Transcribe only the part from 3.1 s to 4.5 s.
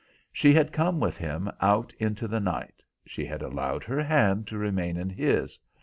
had allowed her hand